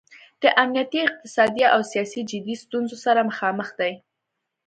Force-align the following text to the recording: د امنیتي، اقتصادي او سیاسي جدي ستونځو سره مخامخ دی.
د 0.41 0.43
امنیتي، 0.63 0.99
اقتصادي 1.07 1.63
او 1.75 1.79
سیاسي 1.91 2.21
جدي 2.31 2.55
ستونځو 2.63 2.95
سره 3.05 3.27
مخامخ 3.29 3.67
دی. 3.79 3.93